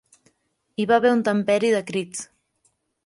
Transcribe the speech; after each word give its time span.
Hi 0.83 0.87
va 0.91 0.95
haver 0.97 1.11
un 1.17 1.21
temperi 1.29 1.71
de 1.77 1.83
crits. 1.91 2.25